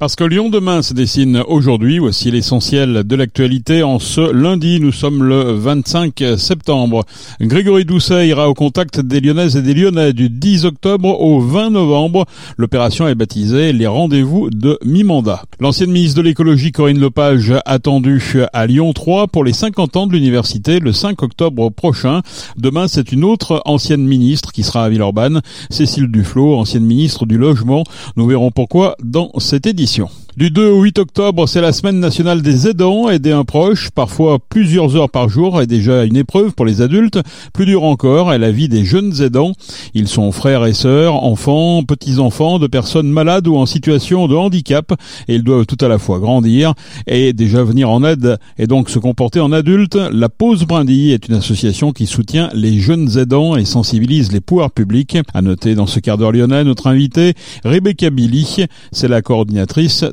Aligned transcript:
Parce 0.00 0.16
que 0.16 0.24
Lyon 0.24 0.48
demain 0.48 0.80
se 0.80 0.94
dessine 0.94 1.42
aujourd'hui, 1.46 1.98
voici 1.98 2.30
l'essentiel 2.30 3.04
de 3.04 3.16
l'actualité. 3.16 3.82
En 3.82 3.98
ce 3.98 4.32
lundi, 4.32 4.80
nous 4.80 4.92
sommes 4.92 5.22
le 5.22 5.52
25 5.52 6.24
septembre. 6.38 7.04
Grégory 7.38 7.84
Doucet 7.84 8.26
ira 8.26 8.48
au 8.48 8.54
contact 8.54 8.98
des 8.98 9.20
Lyonnaises 9.20 9.58
et 9.58 9.60
des 9.60 9.74
Lyonnais 9.74 10.14
du 10.14 10.30
10 10.30 10.64
octobre 10.64 11.20
au 11.20 11.40
20 11.40 11.68
novembre. 11.68 12.24
L'opération 12.56 13.08
est 13.08 13.14
baptisée 13.14 13.74
les 13.74 13.86
rendez-vous 13.86 14.48
de 14.48 14.78
mi-mandat. 14.86 15.42
L'ancienne 15.60 15.90
ministre 15.90 16.16
de 16.16 16.22
l'écologie 16.22 16.72
Corinne 16.72 16.98
Lepage 16.98 17.52
attendue 17.66 18.22
à 18.54 18.66
Lyon 18.66 18.94
3 18.94 19.26
pour 19.26 19.44
les 19.44 19.52
50 19.52 19.98
ans 19.98 20.06
de 20.06 20.14
l'université 20.14 20.80
le 20.80 20.94
5 20.94 21.22
octobre 21.22 21.68
prochain. 21.68 22.22
Demain, 22.56 22.88
c'est 22.88 23.12
une 23.12 23.22
autre 23.22 23.60
ancienne 23.66 24.06
ministre 24.06 24.52
qui 24.52 24.62
sera 24.62 24.86
à 24.86 24.88
Villeurbanne, 24.88 25.42
Cécile 25.68 26.10
Duflot, 26.10 26.56
ancienne 26.56 26.86
ministre 26.86 27.26
du 27.26 27.36
logement. 27.36 27.84
Nous 28.16 28.26
verrons 28.26 28.50
pourquoi 28.50 28.96
dans 29.04 29.30
cette 29.36 29.66
édition 29.66 29.89
compétition. 29.90 30.08
Du 30.36 30.50
2 30.50 30.68
au 30.68 30.82
8 30.82 31.00
octobre, 31.00 31.48
c'est 31.48 31.60
la 31.60 31.72
semaine 31.72 31.98
nationale 31.98 32.40
des 32.40 32.68
aidants. 32.68 33.10
Aider 33.10 33.32
un 33.32 33.42
proche, 33.42 33.90
parfois 33.90 34.38
plusieurs 34.38 34.94
heures 34.94 35.10
par 35.10 35.28
jour, 35.28 35.60
est 35.60 35.66
déjà 35.66 36.04
une 36.04 36.16
épreuve 36.16 36.52
pour 36.52 36.64
les 36.64 36.82
adultes. 36.82 37.18
Plus 37.52 37.66
dur 37.66 37.82
encore 37.82 38.32
est 38.32 38.38
la 38.38 38.52
vie 38.52 38.68
des 38.68 38.84
jeunes 38.84 39.22
aidants. 39.22 39.54
Ils 39.92 40.06
sont 40.06 40.30
frères 40.30 40.66
et 40.66 40.72
sœurs, 40.72 41.24
enfants, 41.24 41.82
petits-enfants 41.82 42.60
de 42.60 42.68
personnes 42.68 43.10
malades 43.10 43.48
ou 43.48 43.56
en 43.56 43.66
situation 43.66 44.28
de 44.28 44.36
handicap 44.36 44.92
et 45.26 45.34
ils 45.34 45.42
doivent 45.42 45.66
tout 45.66 45.84
à 45.84 45.88
la 45.88 45.98
fois 45.98 46.20
grandir 46.20 46.74
et 47.08 47.32
déjà 47.32 47.64
venir 47.64 47.90
en 47.90 48.04
aide 48.04 48.38
et 48.56 48.68
donc 48.68 48.88
se 48.88 49.00
comporter 49.00 49.40
en 49.40 49.50
adultes. 49.50 49.98
La 50.12 50.28
Pause 50.28 50.64
Brindille 50.64 51.10
est 51.10 51.26
une 51.26 51.34
association 51.34 51.90
qui 51.90 52.06
soutient 52.06 52.50
les 52.54 52.78
jeunes 52.78 53.18
aidants 53.18 53.56
et 53.56 53.64
sensibilise 53.64 54.30
les 54.30 54.40
pouvoirs 54.40 54.70
publics. 54.70 55.18
À 55.34 55.42
noter 55.42 55.74
dans 55.74 55.88
ce 55.88 55.98
quart 55.98 56.18
d'heure 56.18 56.32
lyonnais, 56.32 56.62
notre 56.62 56.86
invité, 56.86 57.34
Rebecca 57.64 58.10
Billy, 58.10 58.66
c'est 58.92 59.08
la 59.08 59.22
coordinatrice 59.22 60.04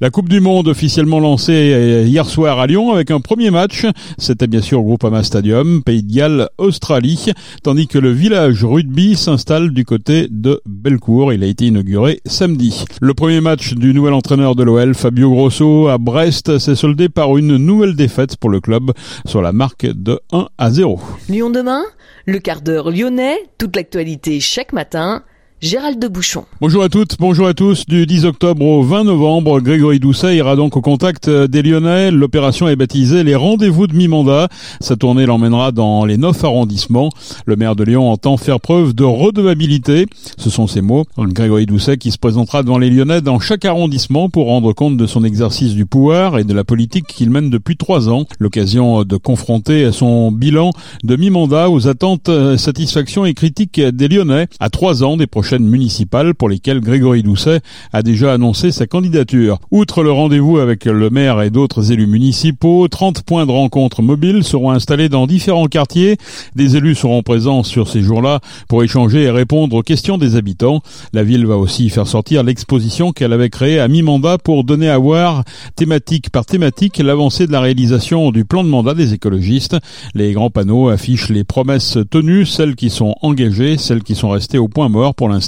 La 0.00 0.10
Coupe 0.10 0.28
du 0.28 0.40
Monde 0.40 0.68
officiellement 0.68 1.20
lancée 1.20 2.04
hier 2.06 2.26
soir 2.26 2.58
à 2.58 2.66
Lyon 2.66 2.92
avec 2.92 3.10
un 3.10 3.20
premier 3.20 3.50
match. 3.50 3.86
C'était 4.18 4.46
bien 4.46 4.60
sûr 4.60 4.80
au 4.80 4.82
Groupama 4.82 5.22
Stadium, 5.22 5.82
Pays 5.82 6.02
de 6.02 6.12
Galles, 6.12 6.48
Australie, 6.58 7.32
tandis 7.62 7.86
que 7.86 7.98
le 7.98 8.10
village 8.10 8.64
rugby 8.64 9.16
s'installe 9.16 9.70
du 9.70 9.84
côté 9.84 10.28
de 10.30 10.60
Bellecour. 10.66 11.32
Il 11.32 11.42
a 11.42 11.46
été 11.46 11.66
inauguré 11.66 12.20
samedi. 12.26 12.84
Le 13.00 13.14
premier 13.14 13.40
match 13.40 13.74
du 13.74 13.94
nouvel 13.94 14.12
entraîneur 14.14 14.54
de 14.54 14.62
l'OL, 14.62 14.94
Fabio 14.94 15.30
Grosso, 15.30 15.88
à 15.88 15.98
Brest, 15.98 16.58
s'est 16.58 16.76
soldé 16.76 17.08
par 17.08 17.36
une 17.36 17.56
nouvelle 17.56 17.96
défaite 17.96 18.36
pour 18.36 18.50
le 18.50 18.60
club 18.60 18.92
sur 19.26 19.42
la 19.42 19.52
marque 19.52 19.86
de 19.86 20.20
1 20.32 20.48
à 20.58 20.70
0. 20.70 21.00
Lyon 21.28 21.50
demain, 21.50 21.82
le 22.26 22.38
quart 22.38 22.60
d'heure 22.60 22.90
lyonnais, 22.90 23.38
toute 23.58 23.76
l'actualité 23.76 24.40
chaque 24.40 24.72
matin 24.72 25.22
Gérald 25.62 26.00
de 26.00 26.08
Bouchon. 26.08 26.44
Bonjour 26.60 26.82
à 26.82 26.88
toutes, 26.88 27.18
bonjour 27.20 27.46
à 27.46 27.54
tous. 27.54 27.86
Du 27.86 28.04
10 28.04 28.24
octobre 28.24 28.66
au 28.66 28.82
20 28.82 29.04
novembre, 29.04 29.60
Grégory 29.60 30.00
Doucet 30.00 30.34
ira 30.34 30.56
donc 30.56 30.76
au 30.76 30.80
contact 30.80 31.30
des 31.30 31.62
Lyonnais. 31.62 32.10
L'opération 32.10 32.68
est 32.68 32.74
baptisée 32.74 33.22
les 33.22 33.36
rendez-vous 33.36 33.86
de 33.86 33.94
mi-mandat. 33.94 34.48
Sa 34.80 34.96
tournée 34.96 35.24
l'emmènera 35.24 35.70
dans 35.70 36.04
les 36.04 36.16
neuf 36.16 36.42
arrondissements. 36.42 37.10
Le 37.46 37.54
maire 37.54 37.76
de 37.76 37.84
Lyon 37.84 38.10
entend 38.10 38.38
faire 38.38 38.58
preuve 38.58 38.92
de 38.92 39.04
redevabilité. 39.04 40.06
Ce 40.36 40.50
sont 40.50 40.66
ses 40.66 40.80
mots. 40.80 41.04
Grégory 41.16 41.66
Doucet 41.66 41.96
qui 41.96 42.10
se 42.10 42.18
présentera 42.18 42.64
devant 42.64 42.78
les 42.78 42.90
Lyonnais 42.90 43.20
dans 43.20 43.38
chaque 43.38 43.64
arrondissement 43.64 44.28
pour 44.28 44.46
rendre 44.46 44.72
compte 44.72 44.96
de 44.96 45.06
son 45.06 45.22
exercice 45.22 45.74
du 45.74 45.86
pouvoir 45.86 46.40
et 46.40 46.44
de 46.44 46.54
la 46.54 46.64
politique 46.64 47.06
qu'il 47.06 47.30
mène 47.30 47.50
depuis 47.50 47.76
trois 47.76 48.08
ans. 48.08 48.24
L'occasion 48.40 49.04
de 49.04 49.16
confronter 49.16 49.92
son 49.92 50.32
bilan 50.32 50.72
de 51.04 51.14
mi-mandat 51.14 51.70
aux 51.70 51.86
attentes, 51.86 52.30
satisfactions 52.56 53.24
et 53.24 53.34
critiques 53.34 53.80
des 53.80 54.08
Lyonnais 54.08 54.48
à 54.58 54.68
trois 54.68 55.04
ans 55.04 55.16
des 55.16 55.28
prochains 55.28 55.51
municipales 55.60 56.34
pour 56.34 56.48
lesquelles 56.48 56.80
Grégory 56.80 57.22
Doucet 57.22 57.60
a 57.92 58.02
déjà 58.02 58.32
annoncé 58.32 58.72
sa 58.72 58.86
candidature. 58.86 59.58
Outre 59.70 60.02
le 60.02 60.10
rendez-vous 60.10 60.58
avec 60.58 60.86
le 60.86 61.10
maire 61.10 61.42
et 61.42 61.50
d'autres 61.50 61.92
élus 61.92 62.06
municipaux, 62.06 62.88
30 62.88 63.22
points 63.22 63.46
de 63.46 63.52
rencontre 63.52 64.02
mobiles 64.02 64.44
seront 64.44 64.70
installés 64.70 65.08
dans 65.08 65.26
différents 65.26 65.66
quartiers. 65.66 66.16
Des 66.56 66.76
élus 66.76 66.94
seront 66.94 67.22
présents 67.22 67.62
sur 67.62 67.88
ces 67.88 68.02
jours-là 68.02 68.40
pour 68.68 68.82
échanger 68.82 69.22
et 69.24 69.30
répondre 69.30 69.76
aux 69.76 69.82
questions 69.82 70.18
des 70.18 70.36
habitants. 70.36 70.80
La 71.12 71.22
ville 71.22 71.46
va 71.46 71.56
aussi 71.56 71.90
faire 71.90 72.06
sortir 72.06 72.42
l'exposition 72.42 73.12
qu'elle 73.12 73.32
avait 73.32 73.50
créée 73.50 73.78
à 73.78 73.88
mi-mandat 73.88 74.38
pour 74.38 74.64
donner 74.64 74.88
à 74.88 74.98
voir 74.98 75.44
thématique 75.76 76.30
par 76.30 76.46
thématique 76.46 76.98
l'avancée 76.98 77.46
de 77.46 77.52
la 77.52 77.60
réalisation 77.60 78.30
du 78.30 78.44
plan 78.44 78.64
de 78.64 78.68
mandat 78.68 78.94
des 78.94 79.12
écologistes. 79.12 79.76
Les 80.14 80.32
grands 80.32 80.50
panneaux 80.50 80.88
affichent 80.88 81.28
les 81.28 81.44
promesses 81.44 81.98
tenues, 82.10 82.46
celles 82.46 82.74
qui 82.74 82.90
sont 82.90 83.14
engagées, 83.22 83.76
celles 83.76 84.02
qui 84.02 84.14
sont 84.14 84.30
restées 84.30 84.58
au 84.58 84.68
point 84.68 84.88
mort 84.88 85.14
pour 85.14 85.28
l'instant 85.28 85.41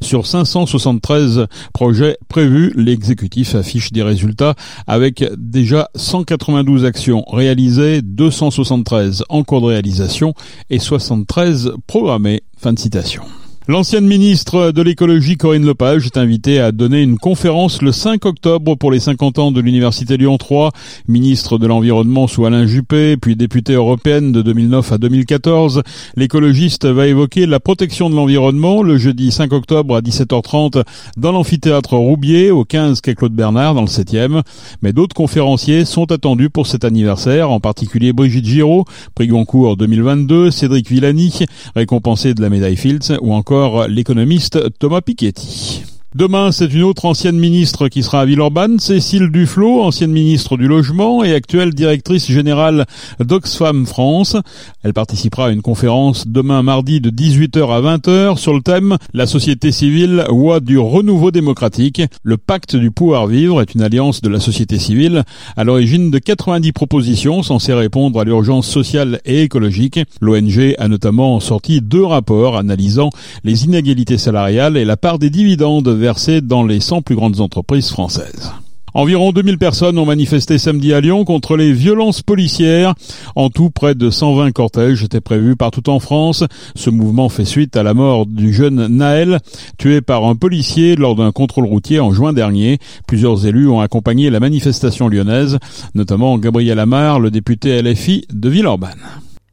sur 0.00 0.26
573 0.26 1.46
projets 1.72 2.16
prévus, 2.28 2.72
l'exécutif 2.76 3.54
affiche 3.54 3.92
des 3.92 4.02
résultats 4.02 4.54
avec 4.86 5.24
déjà 5.36 5.90
192 5.94 6.84
actions 6.84 7.24
réalisées, 7.30 8.02
273 8.02 9.24
en 9.28 9.42
cours 9.42 9.60
de 9.60 9.66
réalisation 9.66 10.34
et 10.68 10.78
73 10.78 11.72
programmées. 11.86 12.42
Fin 12.56 12.74
de 12.74 12.78
citation. 12.78 13.22
L'ancienne 13.70 14.08
ministre 14.08 14.72
de 14.72 14.82
l'écologie 14.82 15.36
Corinne 15.36 15.64
Lepage 15.64 16.04
est 16.04 16.16
invitée 16.16 16.58
à 16.58 16.72
donner 16.72 17.02
une 17.02 17.18
conférence 17.18 17.82
le 17.82 17.92
5 17.92 18.26
octobre 18.26 18.74
pour 18.74 18.90
les 18.90 18.98
50 18.98 19.38
ans 19.38 19.52
de 19.52 19.60
l'université 19.60 20.16
Lyon 20.16 20.38
3. 20.38 20.72
Ministre 21.06 21.56
de 21.56 21.68
l'environnement 21.68 22.26
sous 22.26 22.44
Alain 22.44 22.66
Juppé, 22.66 23.16
puis 23.16 23.36
députée 23.36 23.74
européenne 23.74 24.32
de 24.32 24.42
2009 24.42 24.90
à 24.90 24.98
2014, 24.98 25.82
l'écologiste 26.16 26.84
va 26.84 27.06
évoquer 27.06 27.46
la 27.46 27.60
protection 27.60 28.10
de 28.10 28.16
l'environnement 28.16 28.82
le 28.82 28.98
jeudi 28.98 29.30
5 29.30 29.52
octobre 29.52 29.94
à 29.94 30.00
17h30 30.00 30.82
dans 31.16 31.30
l'amphithéâtre 31.30 31.94
Roubier 31.94 32.50
au 32.50 32.64
15 32.64 33.00
quai 33.00 33.14
Claude 33.14 33.34
Bernard 33.34 33.74
dans 33.74 33.82
le 33.82 33.86
7e. 33.86 34.42
Mais 34.82 34.92
d'autres 34.92 35.14
conférenciers 35.14 35.84
sont 35.84 36.10
attendus 36.10 36.50
pour 36.50 36.66
cet 36.66 36.84
anniversaire, 36.84 37.52
en 37.52 37.60
particulier 37.60 38.12
Brigitte 38.12 38.46
Giraud, 38.46 38.84
prix 39.14 39.28
Goncourt 39.28 39.76
2022, 39.76 40.50
Cédric 40.50 40.90
Villani, 40.90 41.44
récompensé 41.76 42.34
de 42.34 42.42
la 42.42 42.48
médaille 42.48 42.74
Fields 42.74 43.16
ou 43.20 43.32
encore 43.32 43.59
l'économiste 43.88 44.78
Thomas 44.78 45.02
Piketty. 45.02 45.99
Demain, 46.16 46.50
c'est 46.50 46.74
une 46.74 46.82
autre 46.82 47.04
ancienne 47.04 47.38
ministre 47.38 47.86
qui 47.86 48.02
sera 48.02 48.22
à 48.22 48.24
Villeurbanne, 48.24 48.80
Cécile 48.80 49.30
Duflot, 49.30 49.80
ancienne 49.82 50.10
ministre 50.10 50.56
du 50.56 50.66
Logement 50.66 51.22
et 51.22 51.32
actuelle 51.32 51.72
directrice 51.72 52.26
générale 52.26 52.86
d'Oxfam 53.20 53.86
France. 53.86 54.36
Elle 54.82 54.92
participera 54.92 55.46
à 55.46 55.50
une 55.50 55.62
conférence 55.62 56.26
demain 56.26 56.64
mardi 56.64 57.00
de 57.00 57.10
18h 57.10 57.70
à 57.70 57.96
20h 57.96 58.38
sur 58.38 58.52
le 58.52 58.60
thème 58.60 58.96
La 59.14 59.28
société 59.28 59.70
civile, 59.70 60.24
voie 60.30 60.58
du 60.58 60.78
renouveau 60.78 61.30
démocratique. 61.30 62.02
Le 62.24 62.36
pacte 62.38 62.74
du 62.74 62.90
pouvoir 62.90 63.28
vivre 63.28 63.62
est 63.62 63.76
une 63.76 63.82
alliance 63.82 64.20
de 64.20 64.28
la 64.28 64.40
société 64.40 64.80
civile 64.80 65.22
à 65.56 65.62
l'origine 65.62 66.10
de 66.10 66.18
90 66.18 66.72
propositions 66.72 67.44
censées 67.44 67.72
répondre 67.72 68.18
à 68.18 68.24
l'urgence 68.24 68.66
sociale 68.66 69.20
et 69.24 69.42
écologique. 69.42 70.00
L'ONG 70.20 70.74
a 70.76 70.88
notamment 70.88 71.38
sorti 71.38 71.80
deux 71.80 72.04
rapports 72.04 72.56
analysant 72.56 73.10
les 73.44 73.64
inégalités 73.64 74.18
salariales 74.18 74.76
et 74.76 74.84
la 74.84 74.96
part 74.96 75.20
des 75.20 75.30
dividendes 75.30 75.99
versés 76.00 76.40
dans 76.40 76.64
les 76.64 76.80
100 76.80 77.02
plus 77.02 77.14
grandes 77.14 77.40
entreprises 77.40 77.90
françaises. 77.90 78.52
Environ 78.92 79.30
2000 79.30 79.58
personnes 79.58 79.98
ont 79.98 80.06
manifesté 80.06 80.58
samedi 80.58 80.92
à 80.92 81.00
Lyon 81.00 81.24
contre 81.24 81.56
les 81.56 81.72
violences 81.72 82.22
policières. 82.22 82.94
En 83.36 83.48
tout, 83.48 83.70
près 83.70 83.94
de 83.94 84.10
120 84.10 84.50
cortèges 84.52 85.04
étaient 85.04 85.20
prévus 85.20 85.54
partout 85.54 85.88
en 85.90 86.00
France. 86.00 86.44
Ce 86.74 86.90
mouvement 86.90 87.28
fait 87.28 87.44
suite 87.44 87.76
à 87.76 87.82
la 87.82 87.94
mort 87.94 88.26
du 88.26 88.52
jeune 88.52 88.88
Naël, 88.88 89.38
tué 89.78 90.00
par 90.00 90.24
un 90.24 90.34
policier 90.34 90.96
lors 90.96 91.14
d'un 91.14 91.30
contrôle 91.30 91.66
routier 91.66 92.00
en 92.00 92.12
juin 92.12 92.32
dernier. 92.32 92.78
Plusieurs 93.06 93.46
élus 93.46 93.68
ont 93.68 93.80
accompagné 93.80 94.28
la 94.30 94.40
manifestation 94.40 95.08
lyonnaise, 95.08 95.58
notamment 95.94 96.36
Gabriel 96.38 96.78
Amar, 96.78 97.20
le 97.20 97.30
député 97.30 97.80
LFI 97.80 98.26
de 98.32 98.48
Villeurbanne. 98.48 99.06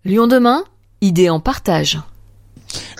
Lyon 0.04 0.28
demain, 0.28 0.64
idée 1.02 1.30
en 1.30 1.40
partage. 1.40 2.00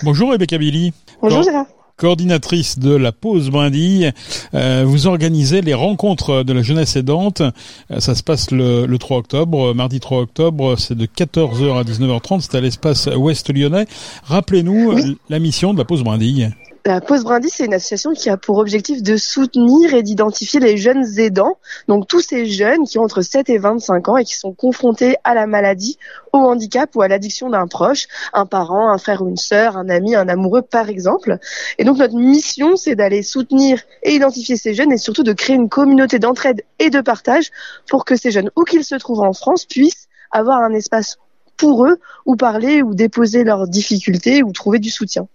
Bonjour 0.04 0.30
Rebecca 0.30 0.56
Billy. 0.56 0.92
Bonjour 1.20 1.42
Gérard 1.42 1.66
coordinatrice 1.98 2.78
de 2.78 2.94
la 2.94 3.12
pause 3.12 3.50
brindille. 3.50 4.12
Euh, 4.54 4.84
vous 4.86 5.06
organisez 5.06 5.60
les 5.60 5.74
rencontres 5.74 6.44
de 6.44 6.52
la 6.54 6.62
jeunesse 6.62 6.96
aidante. 6.96 7.42
Euh, 7.42 8.00
ça 8.00 8.14
se 8.14 8.22
passe 8.22 8.50
le, 8.50 8.86
le 8.86 8.98
3 8.98 9.18
octobre, 9.18 9.74
mardi 9.74 10.00
3 10.00 10.22
octobre, 10.22 10.76
c'est 10.78 10.96
de 10.96 11.04
14h 11.04 11.78
à 11.78 11.82
19h30, 11.82 12.40
c'est 12.40 12.54
à 12.54 12.60
l'espace 12.60 13.08
ouest 13.14 13.52
lyonnais. 13.52 13.86
Rappelez-nous 14.24 14.94
la 15.28 15.38
mission 15.38 15.74
de 15.74 15.78
la 15.78 15.84
pause 15.84 16.02
brindille. 16.02 16.50
La 16.88 17.02
Pause 17.02 17.22
Brindis, 17.22 17.50
c'est 17.50 17.66
une 17.66 17.74
association 17.74 18.14
qui 18.14 18.30
a 18.30 18.38
pour 18.38 18.56
objectif 18.56 19.02
de 19.02 19.18
soutenir 19.18 19.92
et 19.92 20.02
d'identifier 20.02 20.58
les 20.58 20.78
jeunes 20.78 21.04
aidants, 21.18 21.58
donc 21.86 22.08
tous 22.08 22.22
ces 22.22 22.46
jeunes 22.46 22.84
qui 22.84 22.98
ont 22.98 23.02
entre 23.02 23.20
7 23.20 23.50
et 23.50 23.58
25 23.58 24.08
ans 24.08 24.16
et 24.16 24.24
qui 24.24 24.34
sont 24.34 24.54
confrontés 24.54 25.16
à 25.22 25.34
la 25.34 25.46
maladie, 25.46 25.98
au 26.32 26.38
handicap 26.38 26.88
ou 26.96 27.02
à 27.02 27.08
l'addiction 27.08 27.50
d'un 27.50 27.66
proche, 27.66 28.06
un 28.32 28.46
parent, 28.46 28.88
un 28.90 28.96
frère 28.96 29.20
ou 29.20 29.28
une 29.28 29.36
sœur, 29.36 29.76
un 29.76 29.90
ami, 29.90 30.14
un 30.14 30.30
amoureux 30.30 30.62
par 30.62 30.88
exemple. 30.88 31.36
Et 31.76 31.84
donc 31.84 31.98
notre 31.98 32.16
mission, 32.16 32.76
c'est 32.76 32.94
d'aller 32.94 33.22
soutenir 33.22 33.82
et 34.02 34.14
identifier 34.14 34.56
ces 34.56 34.72
jeunes 34.72 34.90
et 34.90 34.96
surtout 34.96 35.24
de 35.24 35.34
créer 35.34 35.56
une 35.56 35.68
communauté 35.68 36.18
d'entraide 36.18 36.62
et 36.78 36.88
de 36.88 37.02
partage 37.02 37.50
pour 37.86 38.06
que 38.06 38.16
ces 38.16 38.30
jeunes, 38.30 38.50
où 38.56 38.64
qu'ils 38.64 38.84
se 38.84 38.94
trouvent 38.94 39.20
en 39.20 39.34
France, 39.34 39.66
puissent 39.66 40.08
avoir 40.30 40.62
un 40.62 40.72
espace 40.72 41.18
pour 41.58 41.84
eux 41.84 41.98
où 42.24 42.34
parler 42.34 42.80
ou 42.80 42.94
déposer 42.94 43.44
leurs 43.44 43.68
difficultés 43.68 44.42
ou 44.42 44.52
trouver 44.52 44.78
du 44.78 44.88
soutien. 44.88 45.28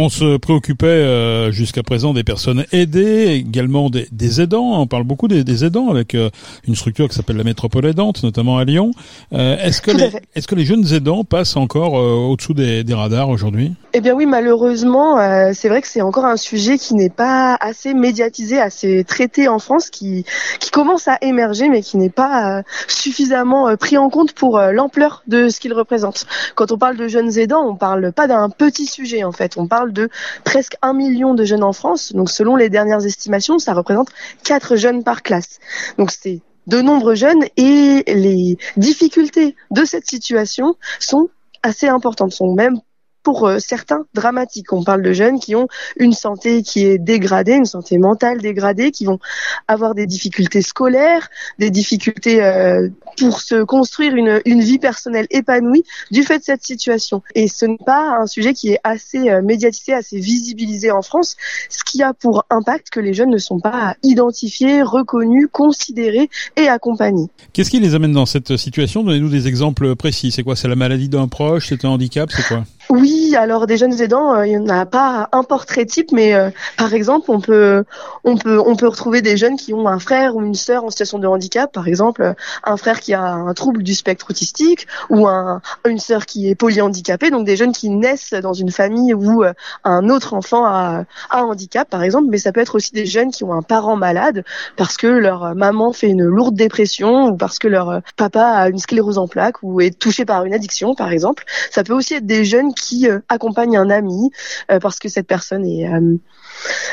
On 0.00 0.10
se 0.10 0.36
préoccupait 0.36 0.86
euh, 0.86 1.50
jusqu'à 1.50 1.82
présent 1.82 2.14
des 2.14 2.22
personnes 2.22 2.64
aidées, 2.70 3.32
également 3.34 3.90
des, 3.90 4.06
des 4.12 4.40
aidants. 4.40 4.80
On 4.80 4.86
parle 4.86 5.02
beaucoup 5.02 5.26
des, 5.26 5.42
des 5.42 5.64
aidants 5.64 5.88
avec 5.88 6.14
euh, 6.14 6.30
une 6.68 6.76
structure 6.76 7.08
qui 7.08 7.16
s'appelle 7.16 7.36
la 7.36 7.42
métropole 7.42 7.84
aidante, 7.84 8.22
notamment 8.22 8.58
à 8.58 8.64
Lyon. 8.64 8.92
Euh, 9.32 9.56
est-ce 9.58 9.82
que 9.82 9.90
les, 9.90 10.12
est-ce 10.36 10.46
que 10.46 10.54
les 10.54 10.64
jeunes 10.64 10.86
aidants 10.94 11.24
passent 11.24 11.56
encore 11.56 11.94
au-dessous 11.94 12.54
des, 12.54 12.84
des, 12.84 12.94
radars 12.94 13.28
aujourd'hui? 13.28 13.74
Eh 13.92 14.00
bien 14.00 14.14
oui, 14.14 14.24
malheureusement, 14.24 15.16
c'est 15.52 15.68
vrai 15.68 15.82
que 15.82 15.88
c'est 15.88 16.00
encore 16.00 16.26
un 16.26 16.36
sujet 16.36 16.78
qui 16.78 16.94
n'est 16.94 17.10
pas 17.10 17.56
assez 17.60 17.92
médiatisé, 17.92 18.60
assez 18.60 19.02
traité 19.02 19.48
en 19.48 19.58
France, 19.58 19.90
qui 19.90 20.24
qui 20.60 20.70
commence 20.70 21.08
à 21.08 21.18
émerger, 21.22 21.68
mais 21.68 21.82
qui 21.82 21.96
n'est 21.96 22.08
pas 22.08 22.62
suffisamment 22.86 23.76
pris 23.76 23.98
en 23.98 24.10
compte 24.10 24.32
pour 24.32 24.60
l'ampleur 24.60 25.24
de 25.26 25.48
ce 25.48 25.58
qu'il 25.58 25.72
représente. 25.72 26.26
Quand 26.54 26.70
on 26.70 26.78
parle 26.78 26.96
de 26.96 27.08
jeunes 27.08 27.36
aidants, 27.36 27.66
on 27.66 27.74
parle 27.74 28.12
pas 28.12 28.28
d'un 28.28 28.48
petit 28.48 28.86
sujet 28.86 29.24
en 29.24 29.32
fait, 29.32 29.56
on 29.56 29.66
parle 29.66 29.87
de 29.92 30.08
presque 30.44 30.76
un 30.82 30.92
million 30.92 31.34
de 31.34 31.44
jeunes 31.44 31.64
en 31.64 31.72
France. 31.72 32.12
Donc 32.12 32.30
selon 32.30 32.56
les 32.56 32.68
dernières 32.68 33.04
estimations, 33.04 33.58
ça 33.58 33.74
représente 33.74 34.08
quatre 34.44 34.76
jeunes 34.76 35.04
par 35.04 35.22
classe. 35.22 35.58
Donc 35.98 36.10
c'est 36.10 36.40
de 36.66 36.80
nombreux 36.80 37.14
jeunes 37.14 37.44
et 37.56 38.04
les 38.06 38.58
difficultés 38.76 39.56
de 39.70 39.84
cette 39.84 40.06
situation 40.06 40.76
sont 41.00 41.30
assez 41.62 41.88
importantes, 41.88 42.32
sont 42.32 42.54
même 42.54 42.80
pour 43.28 43.46
euh, 43.46 43.58
certains 43.58 44.06
dramatiques. 44.14 44.72
On 44.72 44.82
parle 44.82 45.02
de 45.02 45.12
jeunes 45.12 45.38
qui 45.38 45.54
ont 45.54 45.68
une 45.98 46.14
santé 46.14 46.62
qui 46.62 46.86
est 46.86 46.96
dégradée, 46.96 47.56
une 47.56 47.66
santé 47.66 47.98
mentale 47.98 48.40
dégradée, 48.40 48.90
qui 48.90 49.04
vont 49.04 49.18
avoir 49.66 49.94
des 49.94 50.06
difficultés 50.06 50.62
scolaires, 50.62 51.28
des 51.58 51.70
difficultés 51.70 52.42
euh, 52.42 52.88
pour 53.18 53.42
se 53.42 53.62
construire 53.64 54.14
une, 54.16 54.40
une 54.46 54.62
vie 54.62 54.78
personnelle 54.78 55.26
épanouie 55.30 55.84
du 56.10 56.22
fait 56.22 56.38
de 56.38 56.44
cette 56.44 56.64
situation. 56.64 57.22
Et 57.34 57.48
ce 57.48 57.66
n'est 57.66 57.76
pas 57.84 58.16
un 58.18 58.26
sujet 58.26 58.54
qui 58.54 58.70
est 58.70 58.80
assez 58.82 59.28
euh, 59.28 59.42
médiatisé, 59.42 59.92
assez 59.92 60.18
visibilisé 60.18 60.90
en 60.90 61.02
France, 61.02 61.36
ce 61.68 61.84
qui 61.84 62.02
a 62.02 62.14
pour 62.14 62.46
impact 62.48 62.88
que 62.88 63.00
les 63.00 63.12
jeunes 63.12 63.28
ne 63.28 63.36
sont 63.36 63.60
pas 63.60 63.94
identifiés, 64.02 64.80
reconnus, 64.80 65.48
considérés 65.52 66.30
et 66.56 66.68
accompagnés. 66.68 67.26
Qu'est-ce 67.52 67.68
qui 67.68 67.80
les 67.80 67.94
amène 67.94 68.12
dans 68.12 68.24
cette 68.24 68.56
situation? 68.56 69.04
Donnez-nous 69.04 69.28
des 69.28 69.48
exemples 69.48 69.96
précis. 69.96 70.30
C'est 70.30 70.44
quoi? 70.44 70.56
C'est 70.56 70.68
la 70.68 70.76
maladie 70.76 71.10
d'un 71.10 71.28
proche? 71.28 71.66
C'est 71.68 71.84
un 71.84 71.90
handicap? 71.90 72.30
C'est 72.32 72.46
quoi? 72.48 72.64
Oui, 72.90 73.36
alors 73.36 73.66
des 73.66 73.76
jeunes 73.76 74.00
aidants, 74.00 74.34
euh, 74.34 74.46
il 74.46 74.58
n'y 74.58 74.70
en 74.70 74.74
a 74.74 74.86
pas 74.86 75.28
un 75.32 75.42
portrait 75.42 75.84
type, 75.84 76.10
mais 76.10 76.34
euh, 76.34 76.48
par 76.78 76.94
exemple, 76.94 77.30
on 77.30 77.38
peut, 77.38 77.84
on 78.24 78.38
peut, 78.38 78.58
on 78.64 78.76
peut 78.76 78.88
retrouver 78.88 79.20
des 79.20 79.36
jeunes 79.36 79.56
qui 79.56 79.74
ont 79.74 79.86
un 79.88 79.98
frère 79.98 80.36
ou 80.36 80.42
une 80.42 80.54
sœur 80.54 80.84
en 80.84 80.90
situation 80.90 81.18
de 81.18 81.26
handicap, 81.26 81.70
par 81.70 81.86
exemple, 81.86 82.34
un 82.64 82.76
frère 82.78 83.00
qui 83.00 83.12
a 83.12 83.22
un 83.22 83.52
trouble 83.52 83.82
du 83.82 83.94
spectre 83.94 84.30
autistique 84.30 84.86
ou 85.10 85.26
un, 85.26 85.60
une 85.86 85.98
sœur 85.98 86.24
qui 86.24 86.48
est 86.48 86.54
polyhandicapée, 86.54 87.30
donc 87.30 87.44
des 87.44 87.56
jeunes 87.56 87.72
qui 87.72 87.90
naissent 87.90 88.32
dans 88.32 88.54
une 88.54 88.70
famille 88.70 89.12
où 89.12 89.44
euh, 89.44 89.52
un 89.84 90.08
autre 90.08 90.32
enfant 90.32 90.64
a, 90.64 91.04
a 91.28 91.40
un 91.40 91.44
handicap, 91.44 91.90
par 91.90 92.02
exemple, 92.02 92.28
mais 92.30 92.38
ça 92.38 92.52
peut 92.52 92.60
être 92.60 92.74
aussi 92.74 92.92
des 92.92 93.04
jeunes 93.04 93.30
qui 93.30 93.44
ont 93.44 93.52
un 93.52 93.62
parent 93.62 93.96
malade 93.96 94.44
parce 94.76 94.96
que 94.96 95.06
leur 95.06 95.54
maman 95.54 95.92
fait 95.92 96.08
une 96.08 96.24
lourde 96.24 96.54
dépression 96.54 97.26
ou 97.26 97.36
parce 97.36 97.58
que 97.58 97.68
leur 97.68 98.00
papa 98.16 98.46
a 98.46 98.68
une 98.70 98.78
sclérose 98.78 99.18
en 99.18 99.28
plaques 99.28 99.62
ou 99.62 99.82
est 99.82 99.98
touché 99.98 100.24
par 100.24 100.46
une 100.46 100.54
addiction, 100.54 100.94
par 100.94 101.12
exemple. 101.12 101.44
Ça 101.70 101.84
peut 101.84 101.92
aussi 101.92 102.14
être 102.14 102.26
des 102.26 102.46
jeunes 102.46 102.72
qui 102.80 103.08
euh, 103.08 103.20
accompagne 103.28 103.76
un 103.76 103.90
ami 103.90 104.30
euh, 104.70 104.78
parce 104.78 104.98
que 104.98 105.08
cette 105.08 105.26
personne 105.26 105.64
est, 105.66 105.88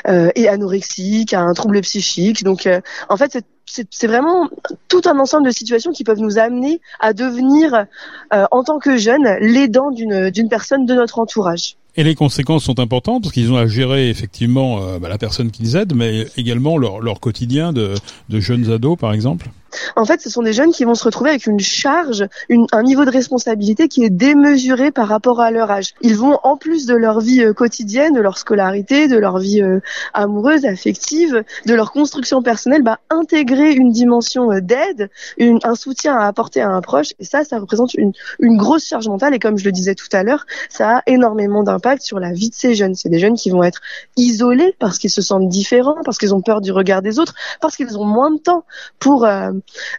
euh, 0.08 0.30
est 0.36 0.48
anorexique, 0.48 1.34
a 1.34 1.42
un 1.42 1.54
trouble 1.54 1.82
psychique. 1.82 2.44
Donc, 2.44 2.70
en 3.10 3.18
fait, 3.18 3.44
c'est 3.66 4.08
vraiment 4.08 4.50
tout 4.88 5.02
un 5.06 5.18
ensemble 5.20 5.48
de 5.48 5.52
situations 5.52 5.92
qui 5.92 6.04
peuvent 6.04 6.20
nous 6.20 6.38
amener 6.38 6.82
à 7.00 7.14
devenir, 7.14 7.86
en 8.32 8.64
tant 8.64 8.78
que 8.80 8.98
jeunes, 8.98 9.28
l'aidant 9.40 9.92
d'une 9.92 10.50
personne 10.50 10.86
de 10.86 10.94
notre 10.94 11.20
entourage. 11.20 11.76
Et 11.98 12.04
les 12.04 12.14
conséquences 12.14 12.66
sont 12.66 12.80
importantes 12.80 13.24
parce 13.24 13.34
qu'ils 13.34 13.52
ont 13.52 13.58
à 13.58 13.68
gérer 13.68 14.10
effectivement 14.10 14.98
bah, 15.00 15.10
la 15.10 15.18
personne 15.18 15.50
qu'ils 15.50 15.76
aident, 15.76 15.96
mais 15.96 16.28
également 16.38 16.78
leur, 16.78 17.00
leur 17.00 17.20
quotidien 17.20 17.74
de, 17.74 17.96
de 18.30 18.40
jeunes 18.40 18.72
ados, 18.72 18.98
par 18.98 19.14
exemple. 19.14 19.50
En 19.96 20.06
fait, 20.06 20.22
ce 20.22 20.30
sont 20.30 20.42
des 20.42 20.54
jeunes 20.54 20.72
qui 20.72 20.84
vont 20.84 20.96
se 20.96 21.04
retrouver 21.04 21.32
avec 21.32 21.48
une 21.48 21.60
charge, 21.60 22.28
un 22.72 22.84
niveau 22.84 23.06
de 23.06 23.12
responsabilité 23.12 23.88
qui 23.88 24.04
est 24.04 24.10
démesuré 24.10 24.92
par 24.92 25.08
rapport 25.08 25.42
à 25.42 25.52
leur 25.52 25.72
âge. 25.72 25.94
Ils 26.02 26.16
vont, 26.16 26.40
en 26.44 26.58
plus 26.58 26.86
de 26.86 26.96
leur 26.96 27.20
vie 27.20 27.44
euh, 27.44 27.54
quotidienne, 27.54 28.14
de 28.14 28.22
leur 28.22 28.38
scolarité, 28.38 29.08
de 29.08 29.18
leur 29.18 29.38
vie 29.40 29.62
euh, 29.62 29.80
amoureuse, 30.14 30.66
affective, 30.66 31.44
de 31.66 31.74
leur 31.74 31.92
construction 31.92 32.42
personnelle, 32.42 32.84
bah, 32.84 33.00
intégrer 33.10 33.72
une 33.74 33.92
dimension 33.92 34.52
euh, 34.52 34.62
d'aide, 34.62 35.10
un 35.40 35.76
soutien 35.76 36.18
à 36.18 36.28
apporter 36.28 36.62
à 36.62 36.70
un 36.70 36.82
proche. 36.82 37.10
Et 37.20 37.26
ça, 37.26 37.44
ça 37.44 37.60
représente 37.60 37.94
une, 37.94 38.14
une 38.40 38.58
grosse 38.58 38.86
charge 38.86 39.08
mentale. 39.08 39.34
Et 39.34 39.40
comme 39.40 39.58
je 39.58 39.66
le 39.66 39.72
disais 39.72 39.96
tout 39.96 40.08
à 40.12 40.24
l'heure, 40.24 40.46
ça 40.70 40.98
a 40.98 41.02
énormément 41.08 41.64
d'impact 41.64 42.02
sur 42.02 42.20
la 42.20 42.32
vie 42.32 42.50
de 42.50 42.56
ces 42.56 42.76
jeunes. 42.76 42.96
C'est 42.96 43.10
des 43.10 43.20
jeunes 43.20 43.36
qui 43.36 43.50
vont 43.50 43.64
être 43.64 43.82
isolés 44.18 44.76
parce 44.80 44.98
qu'ils 44.98 45.10
se 45.10 45.22
sentent 45.22 45.50
différents, 45.50 45.98
parce 46.04 46.18
qu'ils 46.18 46.34
ont 46.34 46.42
peur 46.42 46.62
du 46.62 46.72
regard 46.72 47.02
des 47.02 47.20
autres, 47.20 47.36
parce 47.62 47.76
qu'ils 47.76 47.98
ont 47.98 48.06
moins 48.06 48.32
de 48.32 48.40
temps 48.40 48.66
pour 49.00 49.26